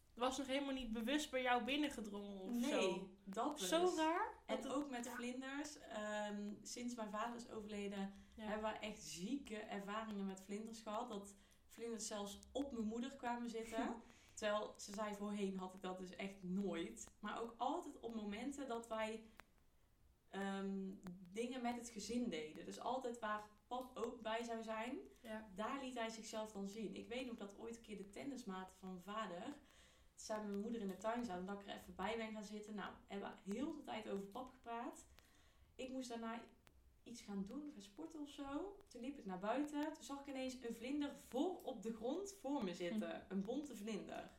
[0.09, 3.09] het was nog helemaal niet bewust bij jou binnengedrongen of nee, zo.
[3.23, 3.69] dat dus.
[3.69, 4.33] Zo raar.
[4.45, 5.15] En het- ook met ja.
[5.15, 5.77] vlinders.
[5.79, 8.43] ehm, sinds mijn vader is overleden, Ja.
[8.43, 11.09] hebben we echt zieke ervaringen met vlinders gehad.
[11.09, 11.35] Dat
[11.67, 13.95] vlinders zelfs op mijn moeder kwamen zitten.
[14.41, 17.07] Terwijl ze zei voorheen had ik dat dus echt nooit.
[17.19, 19.23] Maar ook altijd op momenten dat wij
[20.29, 20.91] ehm,
[21.31, 22.65] dingen met het gezin deden.
[22.65, 25.49] Dus altijd waar pap ook bij zou zijn, Ja.
[25.55, 26.95] daar liet hij zichzelf dan zien.
[26.95, 29.55] Ik weet nog dat ooit een keer de tennismaat van mijn vader
[30.15, 31.45] samen met mijn moeder in de tuin zaten.
[31.45, 32.75] Dat ik er even bij ben gaan zitten.
[32.75, 35.05] Nou, hebben we heel de tijd over pap gepraat.
[35.75, 36.43] Ik moest daarna
[37.03, 38.77] iets gaan doen, gaan sporten of zo.
[38.87, 39.93] Toen liep ik naar buiten.
[39.93, 43.25] Toen zag ik ineens een vlinder voor op de grond voor me zitten.
[43.29, 44.31] Een bonte vlinder.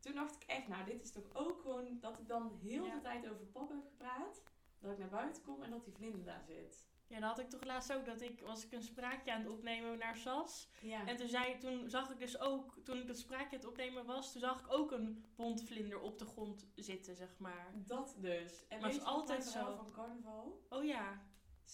[0.00, 2.94] Toen dacht ik echt, nou, dit is toch ook gewoon dat ik dan heel Ja.
[2.94, 4.42] de tijd over pap heb gepraat.
[4.78, 6.88] Dat ik naar buiten kom en dat die vlinder daar zit.
[7.06, 9.50] Ja, dat had ik toch laatst ook, dat ik, was ik een spraakje aan het
[9.50, 10.68] opnemen naar Sas.
[10.80, 11.06] Ja.
[11.06, 14.04] En toen, zei, toen zag ik dus ook, toen ik dat spraakje aan het opnemen
[14.04, 17.72] was, toen zag ik ook een bontvlinder op de grond zitten, zeg maar.
[17.76, 18.66] Dat dus.
[18.68, 19.74] En Maar het is altijd zo.
[19.76, 20.60] van carnaval?
[20.68, 21.20] Oh ja,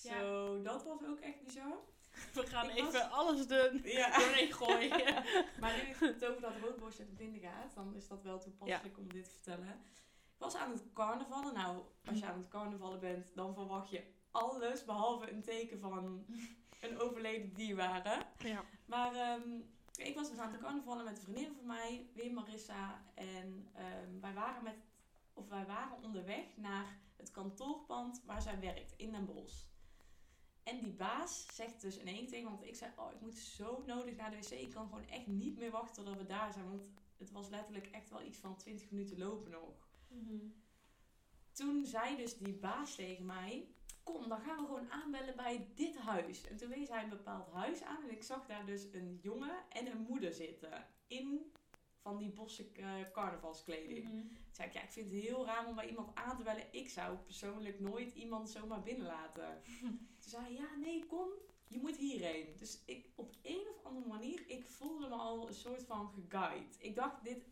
[0.02, 0.18] Ja.
[0.20, 1.76] Zo, dat was ook echt bizar.
[2.34, 3.46] we gaan Ik even was- alles.
[3.84, 4.18] Ja.
[4.18, 5.24] doorheen gooien.
[5.60, 8.98] maar nu het over dat roodborstje en de blinden gaat, dan is dat wel toepasselijk
[8.98, 9.68] om dit te vertellen.
[9.68, 11.54] Ik was aan het carnavallen.
[11.54, 16.24] Nou, als je aan het carnavallen bent, dan verwacht je alles behalve een teken van
[16.80, 18.22] een overleden dierbare.
[18.38, 18.64] ja.
[18.86, 19.50] Maar ehm,
[19.96, 23.02] ik was dus aan het carnavallen met een vriendin van mij, weer Marissa.
[23.14, 24.76] En ehm, wij, waren met,
[25.34, 29.64] of wij waren onderweg naar het kantoorpand waar zij werkt, in Den Bosch.
[30.66, 33.82] En die baas zegt dus in één tegen, want ik zei, oh, ik moet zo
[33.86, 34.50] nodig naar de wc.
[34.50, 36.68] Ik kan gewoon echt niet meer wachten totdat we daar zijn.
[36.68, 39.88] Want het was letterlijk echt wel iets van 20 minuten lopen nog.
[40.08, 40.36] Mhm.
[41.52, 43.68] Toen zei dus die baas tegen mij:
[44.02, 46.46] Kom, dan gaan we gewoon aanbellen bij dit huis.
[46.46, 48.02] En toen wees hij een bepaald huis aan.
[48.02, 50.86] En ik zag daar dus een jongen en een moeder zitten.
[51.06, 51.52] In
[52.00, 54.04] van die bosse eh, carnavalskleding.
[54.04, 54.16] Mhm.
[54.16, 56.72] Toen zei ik: Ja, ik vind het heel raar om bij iemand aan te bellen.
[56.72, 59.62] Ik zou persoonlijk nooit iemand zomaar binnenlaten.
[60.26, 61.28] Toen zei hij: Ja, nee, kom.
[61.68, 62.46] Je moet hierheen.
[62.56, 66.76] Dus ik, op een of andere manier, ik voelde me al een soort van geguid.
[66.80, 67.44] Ik dacht, dit,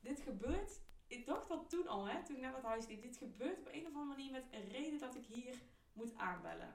[0.00, 0.80] dit gebeurt
[1.12, 3.02] ik dacht dat toen al, hè, toen ik naar dat huis liep.
[3.02, 5.54] Dit gebeurt op een of andere manier met een reden dat ik hier
[5.92, 6.74] moet aanbellen.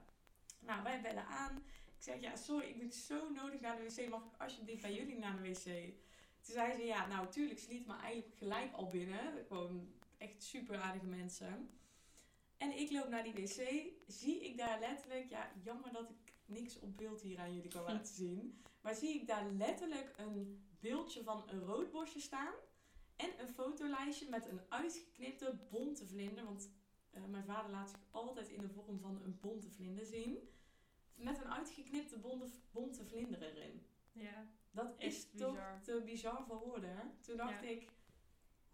[0.60, 1.56] Nou, wij bellen aan.
[1.98, 4.10] Ik zeg, ja, sorry, ik moet zo nodig naar de wc.
[4.10, 5.94] Mag ik alsjeblieft bij jullie naar de wc?
[6.42, 7.60] Toen zei ze, ja, nou, tuurlijk.
[7.60, 9.46] Ze liet me eigenlijk gelijk al binnen.
[9.48, 11.70] Gewoon echt super aardige mensen.
[12.58, 13.84] En ik loop naar die wc.
[14.08, 17.84] Zie ik daar letterlijk, ja, jammer dat ik niks op beeld hier aan jullie kan
[17.92, 18.62] laten zien.
[18.82, 22.54] Maar zie ik daar letterlijk een beeldje van een roodbosje staan.
[23.16, 26.44] En een fotolijstje met een uitgeknipte bonte vlinder.
[26.46, 26.70] Want
[27.12, 30.50] eh, mijn vader laat zich altijd in de vorm van een bonte vlinder zien.
[31.16, 33.86] met een uitgeknipte bonte, bonte vlinder erin.
[34.12, 34.48] Ja.
[34.72, 37.18] Dat is toch te bizar voor woorden.
[37.22, 37.68] Toen dacht Ja.
[37.70, 37.90] ik,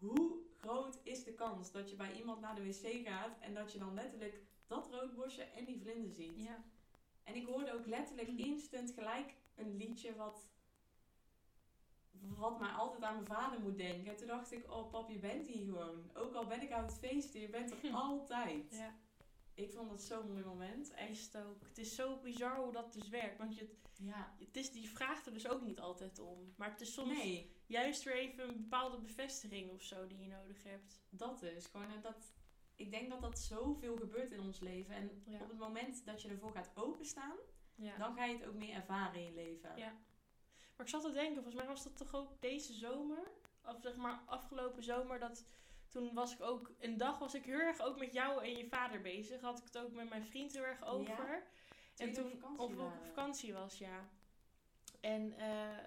[0.08, 3.72] hoe groot is de kans dat je bij iemand naar de wc gaat en dat
[3.72, 6.44] je dan letterlijk dat roodbosje en die vlinder ziet?
[6.44, 6.64] Ja.
[7.24, 8.38] En ik hoorde ook letterlijk Mm.
[8.38, 10.50] instant gelijk een liedje wat,
[12.12, 14.12] wat mij altijd aan mijn vader moet denken.
[14.12, 16.10] En toen dacht ik, oh pap, je bent hier gewoon.
[16.14, 18.76] Ook al ben ik aan het feesten, je bent er altijd.
[18.76, 18.94] Ja.
[19.56, 20.92] Ik vond het zo'n mooi moment.
[20.92, 21.10] Echt.
[21.10, 21.64] Is het ook.
[21.68, 23.38] Het is zo bizar hoe dat dus werkt.
[23.38, 24.34] Want je, Ja.
[24.40, 26.54] het is, die vraagt er dus ook niet altijd om.
[26.58, 30.28] Maar het is soms Nee, juist weer even een bepaalde bevestiging of zo die je
[30.28, 31.02] nodig hebt.
[31.10, 31.66] dat dus.
[31.66, 32.34] Gewoon, eh, dat,
[32.76, 34.96] ik denk dat dat zoveel gebeurt in ons leven.
[34.96, 35.42] En Ja.
[35.42, 37.38] op het moment dat je ervoor gaat openstaan,
[37.76, 37.98] Ja.
[37.98, 39.78] dan ga je het ook meer ervaren in je leven.
[39.78, 39.92] Ja.
[40.76, 43.32] Maar ik zat te denken, volgens mij was dat toch ook deze zomer?
[43.66, 45.46] Of zeg maar afgelopen zomer, dat
[45.94, 48.68] toen was ik ook, een dag was ik heel erg ook met jou en je
[48.68, 49.42] vader bezig.
[49.42, 51.44] Had ik het ook met mijn vriend heel erg over.
[51.96, 54.10] Toen en toen, op vakantie of op vakantie was, ja.
[55.02, 55.78] En eh,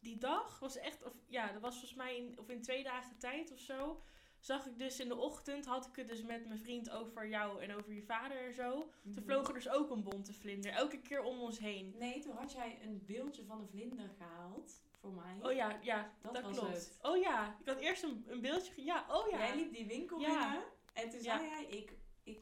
[0.00, 3.18] die dag was echt, of ja, dat was volgens mij in, of in twee dagen
[3.18, 4.02] tijd of zo.
[4.38, 7.62] Zag ik dus in de ochtend, had ik het dus met mijn vriend over jou
[7.62, 8.72] en over je vader en zo.
[9.02, 9.22] Toen Mhm.
[9.22, 11.94] vloog er dus ook een bonte vlinder, elke keer om ons heen.
[11.98, 15.50] Nee, toen had jij een beeldje van een vlinder gehaald voor mij.
[15.50, 16.74] Oh ja, ja, Dat dat, was klopt.
[16.74, 16.98] het.
[17.02, 18.72] Oh ja, ik had eerst een, een beeldje.
[18.76, 19.38] Ja, oh ja.
[19.38, 20.26] Jij liep die winkel Ja.
[20.50, 21.38] binnen en toen Ja.
[21.38, 21.92] zei jij, ik,
[22.22, 22.40] ik,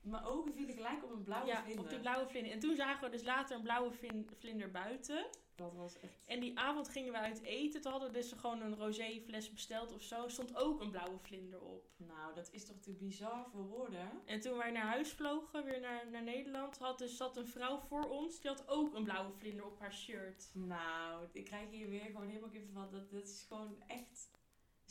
[0.00, 1.84] mijn ogen vielen gelijk op een blauwe ja, vlinder.
[1.84, 2.52] op die blauwe vlinder.
[2.52, 3.92] En toen zagen we dus later een blauwe
[4.38, 5.26] vlinder buiten.
[5.54, 6.12] Dat was echt...
[6.26, 7.80] En die avond gingen we uit eten.
[7.80, 10.24] Toen hadden we dus gewoon een rosé fles besteld of zo.
[10.24, 11.88] Er stond ook een blauwe vlinder op.
[11.96, 14.10] Nou, dat is toch te bizar voor woorden?
[14.24, 17.78] En toen wij naar huis vlogen, weer naar, naar Nederland, had dus, zat een vrouw
[17.78, 18.40] voor ons.
[18.40, 20.50] Die had ook een blauwe vlinder op haar shirt.
[20.52, 22.90] Nou, ik krijg hier weer gewoon helemaal even van.
[22.90, 24.32] Dat, dat is gewoon echt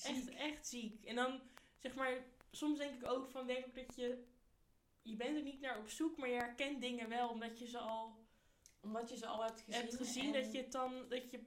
[0.02, 0.34] Echt, ziek.
[0.34, 1.06] echt ziek.
[1.06, 1.39] En dan,
[1.78, 4.23] zeg maar, soms denk ik ook van, denk ik dat je...
[5.02, 7.78] Je bent er niet naar op zoek, maar je herkent dingen wel, omdat je ze
[7.78, 8.23] al
[8.84, 9.82] Omdat je ze al hebt gezien.
[9.82, 11.39] hebt gezien en- dat je het dan, dat je,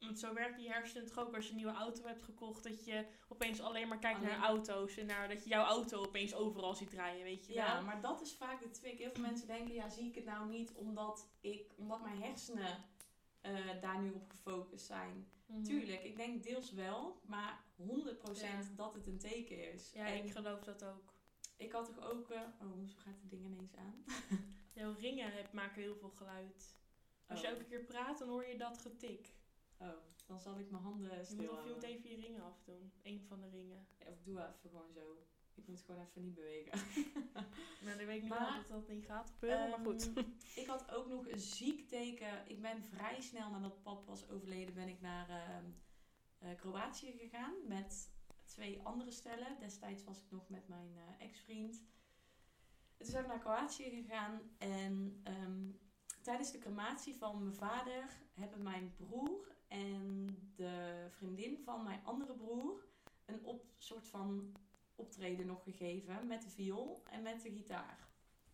[0.00, 2.84] want zo werken je hersenen toch ook als je een nieuwe auto hebt gekocht, dat
[2.84, 6.34] je opeens alleen maar kijkt Alleen- naar auto's en naar dat je jouw auto opeens
[6.34, 7.82] overal ziet rijden, weet je Ja, wel.
[7.84, 8.98] maar dat is vaak de trick.
[8.98, 12.84] Heel veel mensen denken, ja, zie ik het nou niet omdat, ik, omdat mijn hersenen
[13.40, 15.28] eh, daar nu op gefocust zijn.
[15.46, 15.62] Mhm.
[15.62, 18.74] Tuurlijk, ik denk deels wel, maar 100% Ja.
[18.76, 19.92] dat het een teken is.
[19.94, 21.14] Ja, en ik geloof dat ook.
[21.56, 22.30] ik had toch ook...
[22.30, 24.04] eh, oh, zo gaat het ding ineens aan.
[24.76, 26.76] Jouw ringen heb, maken heel veel geluid.
[27.26, 27.52] Als je Oh.
[27.52, 29.34] elke keer praat, dan hoor je dat getik.
[29.78, 29.88] Oh,
[30.26, 32.92] dan zal ik mijn handen Je moet, stil je moet even je ringen afdoen.
[33.02, 33.86] Eén van de ringen.
[33.98, 35.26] Of doe even gewoon zo.
[35.54, 36.78] Ik moet gewoon even niet bewegen.
[37.80, 40.12] Nou, dan weet ik niet Maar, dat dat niet gaat gebeuren, maar goed.
[40.14, 40.24] Ehm,
[40.62, 42.48] ik had ook nog een ziek teken.
[42.48, 45.64] Ik ben vrij snel nadat pap was overleden, ben ik naar ehm,
[46.38, 48.10] eh, Kroatië gegaan met
[48.44, 49.56] twee andere stellen.
[49.60, 51.82] Destijds was ik nog met mijn eh, ex-vriend.
[52.96, 55.70] En Toen zijn we naar Kroatië gegaan en ehm,
[56.22, 62.34] tijdens de crematie van mijn vader hebben mijn broer en de vriendin van mijn andere
[62.34, 62.84] broer
[63.24, 64.56] een op, soort van
[64.94, 68.08] optreden nog gegeven met de viool en met de gitaar.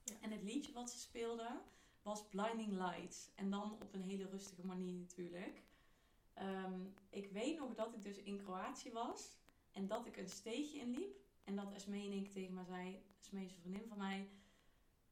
[0.04, 0.14] Ja.
[0.20, 1.60] En het liedje wat ze speelden
[2.02, 3.30] was Blinding Lights.
[3.34, 5.62] En dan op een hele rustige manier natuurlijk.
[6.34, 9.36] Ehm, ik weet nog dat ik dus in Kroatië was
[9.72, 11.20] en dat ik een steegje inliep.
[11.44, 14.30] En dat Esmee in één keer tegen mij zei, Een vriendin van mij.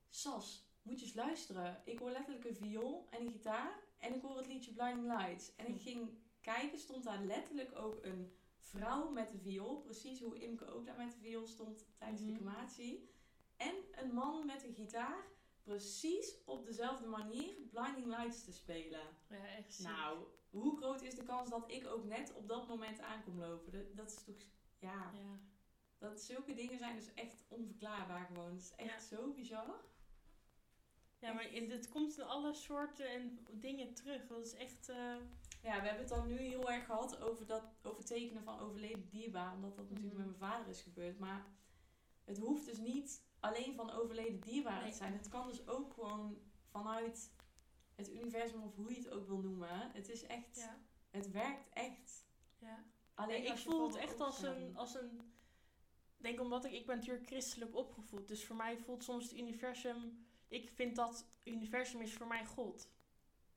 [0.08, 1.82] Sas, moet je eens luisteren.
[1.84, 5.54] Ik hoor letterlijk een viool en een gitaar en ik hoor het liedje Blinding Lights.
[5.56, 9.80] En ik ging kijken, stond daar letterlijk ook een vrouw met een viool.
[9.80, 13.10] Precies hoe Imke ook daar met de viool stond tijdens de crematie.
[13.56, 15.26] En een man met een gitaar,
[15.62, 19.16] precies op dezelfde manier Blinding Lights te spelen.
[19.28, 19.86] Ja, echt ziek.
[19.86, 23.72] Nou, hoe groot is de kans dat ik ook net op dat moment aankom lopen?
[23.72, 24.36] Dat, dat is toch,
[24.78, 25.49] ja, Ja.
[26.00, 28.52] Dat zulke dingen zijn dus echt onverklaarbaar gewoon.
[28.52, 29.80] Het is echt zo bizar.
[31.18, 34.26] Ja, maar in, het komt in alle soorten en dingen terug.
[34.26, 34.88] Dat is echt...
[34.88, 34.96] eh,
[35.62, 39.08] Ja, we hebben het dan nu heel erg gehad over, dat, over tekenen van overleden
[39.08, 40.26] dierbaren, omdat dat natuurlijk Mhm.
[40.28, 41.18] met mijn vader is gebeurd.
[41.18, 41.46] Maar
[42.24, 44.90] het hoeft dus niet alleen van overleden dierbaren Nee.
[44.90, 45.12] te zijn.
[45.12, 46.38] Het kan dus ook gewoon
[46.70, 47.32] vanuit
[47.94, 49.90] het universum of hoe je het ook wil noemen.
[49.92, 50.78] Het is echt, ja.
[51.10, 52.26] het werkt echt.
[52.58, 52.84] ja.
[53.14, 55.32] Alleen ik voel het echt als een, als een...
[56.20, 56.72] Ik denk omdat ik...
[56.72, 58.28] Ik ben natuurlijk christelijk opgevoed.
[58.28, 60.26] Dus voor mij voelt soms het universum...
[60.48, 62.88] Ik vind dat universum is voor mij God.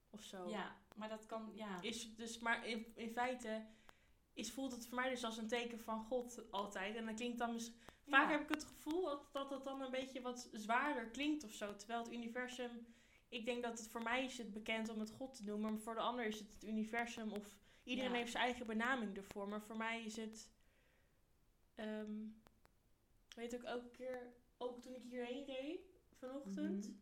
[0.09, 0.49] Of zo.
[0.49, 1.81] Ja, maar dat kan, ja.
[1.81, 3.65] Is dus, maar in, in feite
[4.33, 6.95] is, voelt het voor mij dus als een teken van God altijd.
[6.95, 7.71] En dan klinkt dan mis-
[8.07, 8.31] Vaak Ja.
[8.31, 11.75] heb ik het gevoel dat, dat het dan een beetje wat zwaarder klinkt of zo.
[11.75, 12.85] Terwijl het universum...
[13.29, 15.71] Ik denk dat het voor mij is het bekend om het God te noemen.
[15.71, 17.57] Maar voor de ander is het het universum of...
[17.83, 18.17] Iedereen Ja.
[18.17, 19.47] heeft zijn eigen benaming ervoor.
[19.47, 20.49] Maar voor mij is het...
[21.75, 22.11] ehm,
[23.33, 24.33] weet ik elke keer...
[24.57, 25.79] Ook toen ik hierheen reed
[26.19, 26.87] vanochtend.
[26.87, 26.97] Mhm.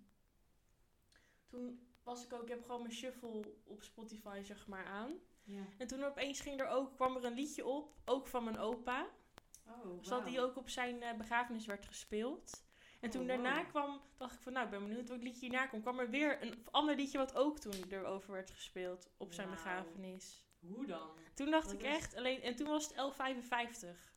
[1.47, 5.13] Toen was ik ook, ik heb gewoon mijn shuffle op Spotify zeg maar aan.
[5.43, 5.63] Ja.
[5.77, 9.07] En toen opeens ging er ook, kwam er een liedje op, ook van mijn opa.
[9.67, 12.63] Oh, Zodat die ook op zijn eh, begrafenis werd gespeeld.
[12.99, 13.67] En toen Oh, daarna wow.
[13.69, 15.81] kwam, dacht ik van nou, ik ben benieuwd welk liedje hierna komt.
[15.81, 20.45] kwam er weer een ander liedje wat ook toen erover werd gespeeld op zijn begrafenis.
[20.59, 21.09] Hoe dan?
[21.33, 24.10] Toen dacht ik is- echt, alleen, en toen was het 1155.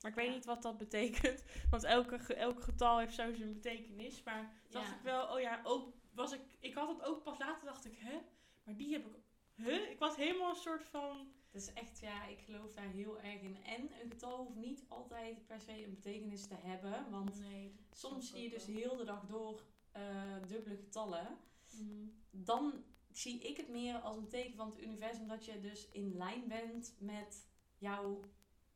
[0.00, 0.34] Maar ik weet Ja.
[0.34, 1.44] niet wat dat betekent.
[1.70, 4.22] Want elke, elk getal heeft zo zijn betekenis.
[4.22, 4.94] Maar dacht Ja.
[4.96, 7.96] ik wel, oh ja, ook was ik, ik had het ook pas later dacht ik,
[7.98, 8.18] hè?
[8.64, 9.12] Maar die heb ik,
[9.54, 9.90] huh?
[9.90, 13.40] Ik was helemaal een soort van, Dat is echt, ja, ik geloof daar heel erg
[13.40, 13.56] in.
[13.64, 17.10] En een getal hoeft niet altijd per se een betekenis te hebben.
[17.10, 17.74] Want nee.
[17.90, 20.02] soms zie je dus heel de dag door eh,
[20.46, 21.38] dubbele getallen.
[21.70, 22.06] Mhm.
[22.30, 26.16] Dan zie ik het meer als een teken van het universum dat je dus in
[26.16, 27.46] lijn bent met
[27.78, 28.20] jouw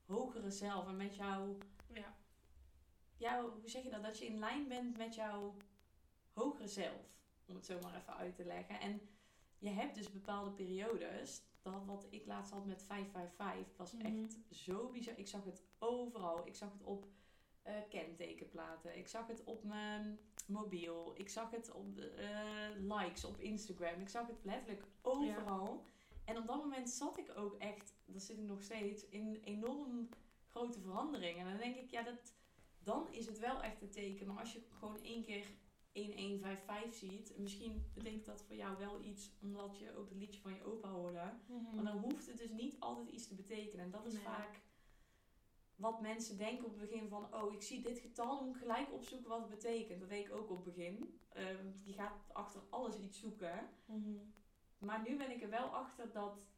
[0.07, 0.87] hogere zelf.
[0.89, 1.57] En met jouw,
[1.93, 2.15] Ja.
[3.17, 4.03] jouw, hoe zeg je dat?
[4.03, 5.55] Dat je in lijn bent met jouw
[6.33, 7.13] hogere zelf.
[7.47, 8.81] Om het zo maar even uit te leggen.
[8.81, 9.01] En
[9.59, 11.43] je hebt dus bepaalde periodes.
[11.63, 14.07] Dat wat ik laatst had met 555 was Mhm.
[14.07, 15.19] echt zo bizar.
[15.19, 16.47] Ik zag het overal.
[16.47, 17.07] Ik zag het op
[17.63, 18.99] eh, kentekenplaten.
[18.99, 21.13] Ik zag het op mijn mobiel.
[21.17, 24.01] Ik zag het op eh, likes op Instagram.
[24.01, 25.85] Ik zag het letterlijk overal.
[26.25, 30.09] En op dat moment zat ik ook echt, dat zit ik nog steeds, in enorm
[30.47, 31.45] grote veranderingen.
[31.45, 32.35] En dan denk ik, ja, dat,
[32.79, 34.27] dan is het wel echt een teken.
[34.27, 35.45] Maar als je gewoon één keer
[35.93, 40.55] 1155 ziet, misschien betekent dat voor jou wel iets, omdat je ook het liedje van
[40.55, 41.33] je opa hoorde.
[41.47, 41.75] Mhm.
[41.75, 43.85] Maar dan hoeft het dus niet altijd iets te betekenen.
[43.85, 44.23] En dat is Nee.
[44.23, 44.61] vaak
[45.77, 47.35] wat mensen denken op het begin van...
[47.35, 50.01] Oh, ik zie dit getal, dan moet ik gelijk opzoeken wat het betekent.
[50.01, 51.19] Dat deed ik ook op het begin.
[51.29, 53.69] Ehm, je gaat achter alles iets zoeken.
[53.87, 54.17] Mhm.
[54.79, 56.49] Maar nu ben ik er wel achter dat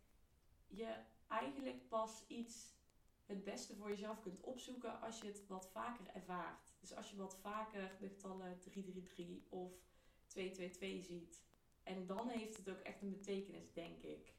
[0.67, 0.95] je
[1.29, 2.75] eigenlijk pas iets
[3.25, 6.75] het beste voor jezelf kunt opzoeken als je het wat vaker ervaart.
[6.81, 9.73] Dus als je wat vaker de getallen 333 of
[10.27, 11.45] 222 ziet.
[11.83, 14.35] En dan heeft het ook echt een betekenis, denk ik.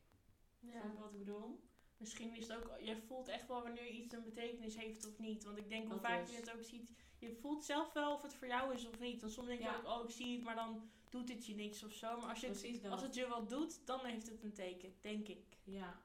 [0.59, 0.71] Ja.
[0.71, 1.59] Snap je wat ik bedoel?
[1.97, 5.43] Misschien is het ook, je voelt echt wel wanneer iets een betekenis heeft of niet.
[5.43, 6.29] Want ik denk hoe Dat vaak is.
[6.31, 9.21] je het ook ziet, je voelt zelf wel of het voor jou is of niet.
[9.21, 9.75] Want soms denk je Ja.
[9.77, 12.19] ook, oh ik zie het, maar dan doet het je niks of zo.
[12.19, 14.93] Maar als, je het, Precies als het je wat doet, dan heeft het een teken,
[15.01, 15.57] denk ik.
[15.63, 16.01] Ja.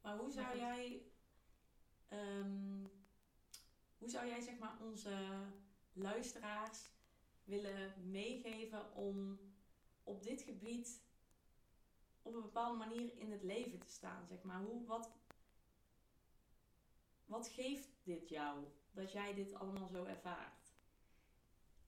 [0.00, 1.02] Maar hoe zou jij...
[2.08, 2.84] ehm,
[3.98, 5.46] hoe zou jij zeg maar onze
[5.92, 6.90] luisteraars
[7.44, 9.38] willen meegeven om
[10.04, 11.02] op dit gebied
[12.22, 14.60] op een bepaalde manier in het leven te staan, zeg maar.
[14.60, 15.10] Hoe, wat,
[17.26, 20.72] wat geeft dit jou, dat jij dit allemaal zo ervaart?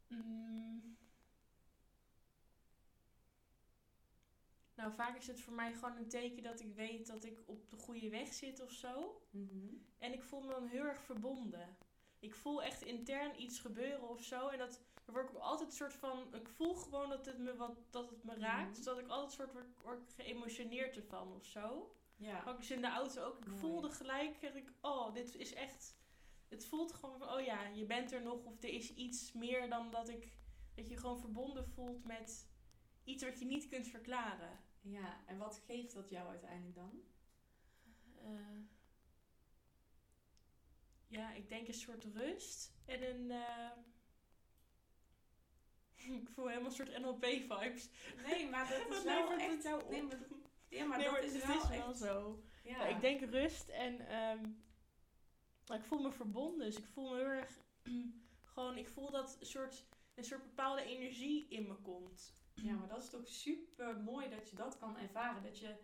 [0.08, 0.96] Mm.
[4.82, 7.70] Nou, vaak is het voor mij gewoon een teken dat ik weet dat ik op
[7.70, 9.22] de goede weg zit of zo.
[9.98, 11.76] En ik voel me dan heel erg verbonden.
[12.18, 14.48] Ik voel echt intern iets gebeuren of zo.
[14.48, 16.34] En dat daar word ik ook altijd een soort van.
[16.34, 18.66] Ik voel gewoon dat het me, wat, dat het me raakt.
[18.66, 18.74] Mhm.
[18.74, 21.96] Dus dat ik altijd soort word, word geëmotioneerd ervan of zo.
[22.16, 22.44] Ja.
[22.46, 23.38] Ook dus in de auto ook.
[23.38, 23.58] Ik Mooi.
[23.58, 24.42] voelde gelijk.
[24.42, 25.96] Ik, oh, dit is echt.
[26.48, 28.44] Het voelt gewoon van, oh ja, je bent er nog.
[28.44, 30.40] Of er is iets meer dan dat ik.
[30.74, 32.50] Dat je gewoon verbonden voelt met
[33.04, 34.70] iets wat je niet kunt verklaren.
[34.82, 37.02] Ja, en wat geeft dat jou uiteindelijk dan?
[38.22, 38.58] Eh,
[41.06, 43.30] ja, ik denk een soort rust en een.
[43.30, 43.70] eh,
[46.20, 47.88] ik voel helemaal een soort NLP-vibes.
[48.26, 49.62] Nee, maar dat is wel het echt...
[49.62, 49.90] jou op?
[49.90, 50.18] Nee, maar,
[50.68, 51.98] ja, maar nee, dat maar is het wel is wel echt...
[51.98, 52.42] zo.
[52.64, 52.70] Ja.
[52.70, 54.44] Ja, ik denk rust en ehm,
[55.74, 56.66] ik voel me verbonden.
[56.66, 57.58] Dus ik voel me heel erg.
[58.52, 62.34] gewoon, ik voel dat een soort, een soort bepaalde energie in me komt.
[62.54, 65.42] Ja, maar dat is toch super mooi dat je dat kan ervaren.
[65.42, 65.74] Dat je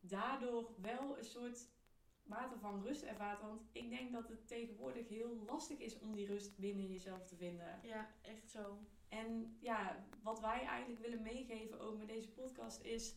[0.00, 1.68] daardoor wel een soort
[2.22, 3.40] mate van rust ervaart.
[3.40, 7.36] Want ik denk dat het tegenwoordig heel lastig is om die rust binnen jezelf te
[7.36, 7.80] vinden.
[7.82, 8.78] Ja, echt zo.
[9.08, 13.14] En ja, wat wij eigenlijk willen meegeven ook met deze podcast is...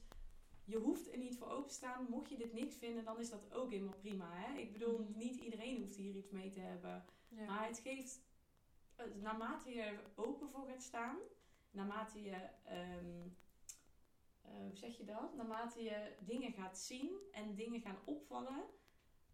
[0.68, 2.06] Je hoeft er niet voor open te staan.
[2.10, 4.30] Mocht je dit niks vinden, dan is dat ook helemaal prima.
[4.32, 4.58] Hè?
[4.58, 5.18] Ik bedoel, Mhm.
[5.18, 7.06] niet iedereen hoeft hier iets mee te hebben.
[7.28, 7.46] Ja.
[7.46, 8.22] Maar het geeft,
[8.96, 11.18] eh, naarmate je er open voor gaat staan,
[11.76, 13.28] naarmate je, ehm,
[14.42, 15.36] eh, hoe zeg je dat?
[15.36, 18.64] Naarmate je dingen gaat zien en dingen gaan opvallen,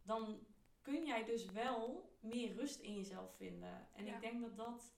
[0.04, 0.46] dan
[0.82, 3.88] kun jij dus wel meer rust in jezelf vinden.
[3.94, 4.16] En Ja.
[4.16, 4.94] ik denk dat dat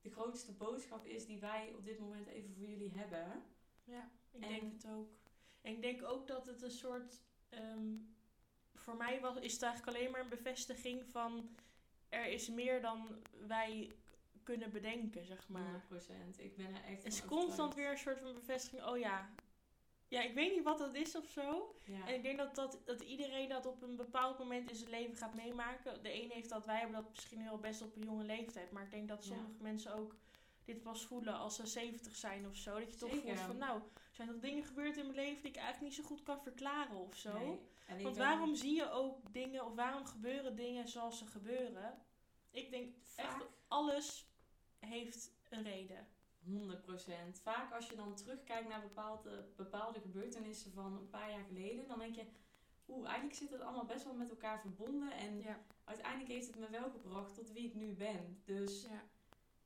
[0.00, 3.42] de grootste boodschap is die wij op dit moment even voor jullie hebben.
[3.84, 5.12] Ja, ik En- denk het ook.
[5.60, 7.20] En ik denk ook dat het een soort.
[7.48, 7.96] ehm,
[8.74, 11.56] voor mij was, is het eigenlijk alleen maar een bevestiging van.
[12.08, 13.92] Er is meer dan wij
[14.42, 15.84] kunnen bedenken, zeg maar.
[15.88, 16.36] 100%.
[16.36, 18.84] Ik ben er echt Het is constant weer een soort van bevestiging.
[18.84, 19.30] Oh ja.
[20.08, 21.74] Ja, ik weet niet wat dat is of zo.
[21.84, 22.06] Ja.
[22.06, 25.16] En ik denk dat, dat, dat iedereen dat op een bepaald moment in zijn leven
[25.16, 26.02] gaat meemaken.
[26.02, 28.70] De ene heeft dat, wij hebben dat misschien wel best op een jonge leeftijd.
[28.70, 29.34] Maar ik denk dat Ja.
[29.34, 30.14] sommige mensen ook
[30.64, 32.78] dit pas voelen als ze 70 zijn of zo.
[32.78, 33.26] Dat je toch Zeker.
[33.26, 36.08] voelt van nou, zijn toch dingen gebeurd in mijn leven die ik eigenlijk niet zo
[36.08, 37.38] goed kan verklaren of zo.
[37.38, 38.02] Nee.
[38.02, 41.98] Want waarom zie je ook dingen, of waarom gebeuren dingen zoals ze gebeuren?
[42.50, 44.29] Ik denk echt, alles
[44.80, 46.06] heeft een reden.
[46.38, 47.40] 100%.
[47.42, 51.98] Vaak als je dan terugkijkt naar bepaalde, bepaalde gebeurtenissen van een paar jaar geleden, dan
[51.98, 52.24] denk je,
[52.88, 55.12] oeh, eigenlijk zit het allemaal best wel met elkaar verbonden.
[55.12, 55.58] En Ja.
[55.84, 58.42] uiteindelijk heeft het me wel gebracht tot wie ik nu ben.
[58.44, 59.04] Dus Ja.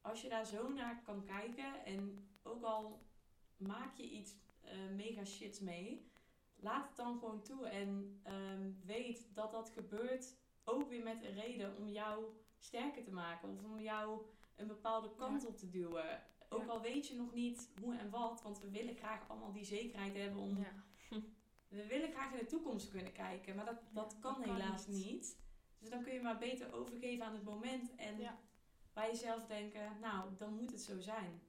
[0.01, 3.03] als je daar zo naar kan kijken en ook al
[3.57, 6.11] maak je iets eh, mega shits mee,
[6.57, 11.35] laat het dan gewoon toe en ehm, weet dat dat gebeurt ook weer met een
[11.35, 12.25] reden om jou
[12.59, 14.23] sterker te maken of om jou
[14.57, 15.49] een bepaalde kant Ja.
[15.49, 16.23] op te duwen.
[16.49, 16.69] Ook Ja.
[16.69, 20.15] al weet je nog niet hoe en wat, want we willen graag allemaal die zekerheid
[20.15, 20.85] hebben om Ja.
[21.69, 24.87] we willen graag in de toekomst kunnen kijken, maar dat, dat kan dat kan helaas
[24.87, 25.05] niet.
[25.11, 25.39] niet.
[25.79, 28.39] Dus dan kun je maar beter overgeven aan het moment en
[28.93, 31.43] bij jezelf denken, nou, dan moet het zo zijn.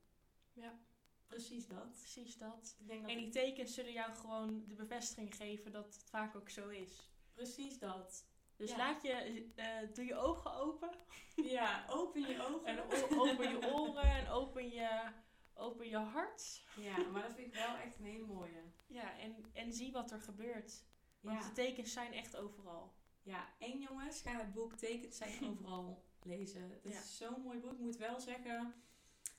[0.54, 0.80] Ja.
[1.28, 1.90] Precies dat.
[1.92, 2.76] Precies dat.
[2.80, 6.36] Ik denk dat En die tekens zullen jou gewoon de bevestiging geven dat het vaak
[6.36, 7.10] ook zo is.
[7.34, 8.26] precies dat.
[8.58, 8.78] Dus Ja.
[8.78, 9.12] laat je,
[9.56, 10.90] eh, doe je ogen open.
[11.36, 12.66] Ja, open je ogen.
[12.66, 12.80] En
[13.20, 15.12] open je oren en open je,
[15.54, 16.64] open je hart.
[16.76, 18.64] Ja, maar dat vind ik wel echt een hele mooie.
[18.88, 20.84] Ja, en, en zie wat er gebeurt.
[21.22, 22.94] Want Ja, de tekens zijn echt overal.
[23.22, 23.48] ja.
[23.60, 26.62] en jongens, ga het boek Tekens zijn overal lezen.
[26.72, 27.00] Het Ja.
[27.00, 27.72] is zo'n mooi boek.
[27.72, 28.74] Ik moet wel zeggen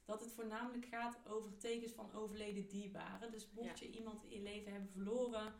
[0.04, 3.30] dat het voornamelijk gaat over tekens van overleden dierbaren.
[3.30, 5.54] Dus mocht je iemand in je leven hebben verloren,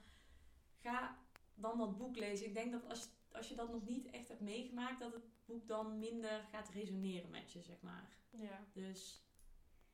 [0.80, 1.18] ga
[1.54, 2.46] dan dat boek lezen.
[2.46, 5.68] Ik denk dat als, als je dat nog niet echt hebt meegemaakt, dat het boek
[5.68, 8.16] dan minder gaat resoneren met je, zeg maar.
[8.30, 8.64] Ja.
[8.72, 9.24] Dus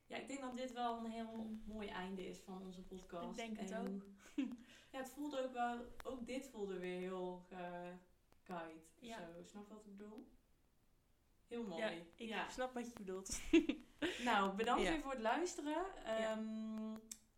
[0.06, 3.28] ja, ik denk dat dit wel een heel mooi einde is van onze podcast.
[3.30, 4.04] Ik denk het En, ook.
[4.92, 7.46] Ja, het voelde ook wel, ook dit voelde weer heel
[8.42, 8.80] guide.
[8.98, 9.16] Ja.
[9.18, 10.28] Zo, snap wat ik bedoel?
[11.48, 11.82] Heel mooi.
[11.82, 12.48] ja, ik ja.
[12.48, 13.40] snap wat je bedoelt.
[14.24, 14.90] Nou, bedankt Ja.
[14.90, 15.84] weer voor het luisteren.
[16.04, 16.34] Ja.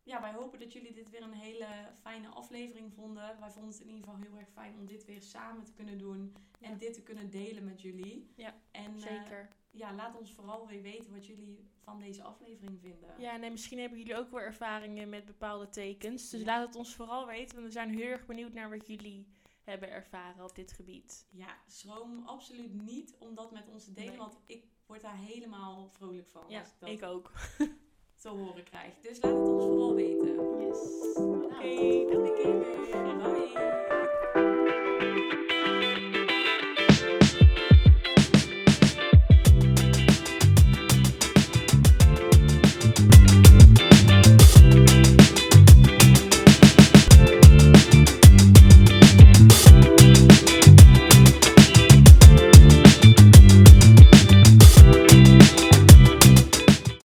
[0.05, 1.67] Ja, wij hopen dat jullie dit weer een hele
[2.01, 3.41] fijne aflevering vonden.
[3.41, 5.99] Wij vonden het in ieder geval heel erg fijn om dit weer samen te kunnen
[5.99, 6.35] doen.
[6.61, 6.77] En Ja.
[6.77, 8.31] dit te kunnen delen met jullie.
[8.37, 9.49] Ja, en, eh, Zeker.
[9.71, 13.15] ja, laat ons vooral weer weten wat jullie van deze aflevering vinden.
[13.19, 16.31] Ja, en misschien hebben jullie ook wel ervaringen met bepaalde tekens.
[16.31, 16.47] Dus Ja.
[16.47, 19.27] laat het ons vooral weten, want we zijn heel erg benieuwd naar wat jullie
[19.63, 21.27] hebben ervaren op dit gebied.
[21.31, 24.09] Ja, schroom absoluut niet om dat met ons te delen.
[24.09, 24.19] Nee.
[24.19, 27.33] Want ik word daar helemaal vrolijk van Ja, als ik dat ik ook.
[28.25, 29.03] te horen krijgt.
[29.03, 30.35] Dus laat het ons vooral weten.
[30.61, 31.17] Yes.
[31.17, 33.17] Oké, okay, nou, tot de keer weer.
[33.17, 33.94] Bye.